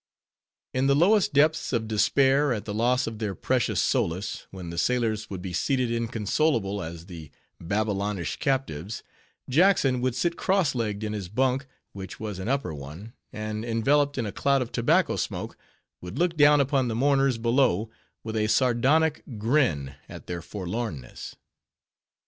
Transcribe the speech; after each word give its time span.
In 0.73 0.87
the 0.87 0.95
lowest 0.95 1.31
depths 1.31 1.71
of 1.71 1.87
despair 1.87 2.51
at 2.53 2.65
the 2.65 2.73
loss 2.73 3.05
of 3.05 3.19
their 3.19 3.35
precious 3.35 3.79
solace, 3.79 4.47
when 4.49 4.71
the 4.71 4.77
sailors 4.79 5.29
would 5.29 5.43
be 5.43 5.53
seated 5.53 5.91
inconsolable 5.91 6.81
as 6.81 7.05
the 7.05 7.29
Babylonish 7.59 8.37
captives, 8.37 9.03
Jackson 9.47 10.01
would 10.01 10.15
sit 10.15 10.37
cross 10.37 10.73
legged 10.73 11.03
in 11.03 11.13
his 11.13 11.29
bunk, 11.29 11.67
which 11.93 12.19
was 12.19 12.39
an 12.39 12.47
upper 12.47 12.73
one, 12.73 13.13
and 13.31 13.63
enveloped 13.63 14.17
in 14.17 14.25
a 14.25 14.31
cloud 14.31 14.63
of 14.63 14.71
tobacco 14.71 15.17
smoke, 15.17 15.55
would 16.01 16.17
look 16.17 16.35
down 16.35 16.59
upon 16.59 16.87
the 16.87 16.95
mourners 16.95 17.37
below, 17.37 17.87
with 18.23 18.35
a 18.35 18.47
sardonic 18.47 19.21
grin 19.37 19.93
at 20.09 20.25
their 20.25 20.41
forlornness. 20.41 21.35